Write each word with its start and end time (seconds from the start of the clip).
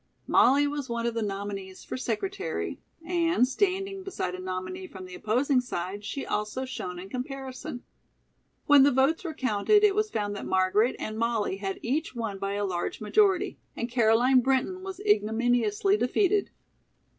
Molly 0.25 0.65
was 0.65 0.89
one 0.89 1.05
of 1.05 1.13
the 1.13 1.21
nominees 1.21 1.83
for 1.83 1.95
secretary 1.95 2.79
and, 3.05 3.47
standing 3.47 4.01
beside 4.01 4.33
a 4.33 4.39
nominee 4.39 4.87
from 4.87 5.05
the 5.05 5.13
opposing 5.13 5.61
side, 5.61 6.03
she 6.03 6.25
also 6.25 6.65
shone 6.65 6.97
in 6.97 7.07
comparison. 7.07 7.83
When 8.65 8.81
the 8.81 8.89
votes 8.89 9.23
were 9.23 9.35
counted, 9.35 9.83
it 9.83 9.93
was 9.93 10.09
found 10.09 10.35
that 10.35 10.47
Margaret 10.47 10.95
and 10.97 11.19
Molly 11.19 11.57
had 11.57 11.77
each 11.83 12.15
won 12.15 12.39
by 12.39 12.53
a 12.53 12.65
large 12.65 12.99
majority, 12.99 13.59
and 13.75 13.91
Caroline 13.91 14.39
Brinton 14.41 14.81
was 14.81 14.99
ignominiously 15.01 15.97
defeated. 15.97 16.49